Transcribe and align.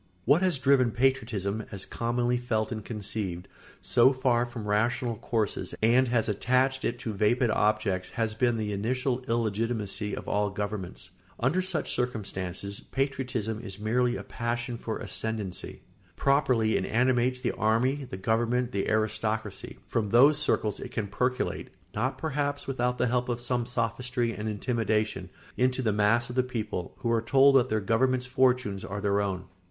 ]What 0.25 0.41
has 0.41 0.57
driven 0.57 0.89
patriotism, 0.89 1.63
as 1.71 1.85
commonly 1.85 2.37
felt 2.39 2.71
and 2.71 2.83
conceived, 2.83 3.47
so 3.83 4.11
far 4.13 4.47
from 4.47 4.67
rational 4.67 5.15
courses 5.17 5.75
and 5.79 6.07
has 6.07 6.27
attached 6.27 6.83
it 6.83 6.97
to 7.01 7.13
vapid 7.13 7.51
objects 7.51 8.09
has 8.17 8.33
been 8.33 8.57
the 8.57 8.71
initial 8.71 9.19
illegitimacy 9.27 10.15
of 10.17 10.27
all 10.27 10.49
governments. 10.49 11.11
Under 11.39 11.61
such 11.61 11.93
circumstances, 11.93 12.79
patriotism 12.79 13.61
is 13.61 13.77
merely 13.77 14.15
a 14.15 14.23
passion 14.23 14.75
for 14.75 14.97
ascendency. 14.97 15.83
Properly 16.15 16.77
it 16.77 16.85
animates 16.87 17.39
the 17.39 17.51
army, 17.51 18.03
the 18.05 18.17
government, 18.17 18.71
the 18.71 18.89
aristocracy; 18.89 19.77
from 19.85 20.09
those 20.09 20.39
circles 20.39 20.79
it 20.79 20.89
can 20.89 21.05
percolate, 21.05 21.69
not 21.93 22.17
perhaps 22.17 22.65
without 22.65 22.97
the 22.97 23.05
help 23.05 23.29
of 23.29 23.39
some 23.39 23.67
sophistry 23.67 24.33
and 24.33 24.49
intimidation, 24.49 25.29
into 25.57 25.83
the 25.83 25.93
mass 25.93 26.27
of 26.27 26.35
the 26.35 26.41
people, 26.41 26.95
who 27.01 27.11
are 27.11 27.21
told 27.21 27.55
that 27.55 27.69
their 27.69 27.79
government's 27.79 28.25
fortunes 28.25 28.83
are 28.83 28.99
their 28.99 29.21
own. 29.21 29.45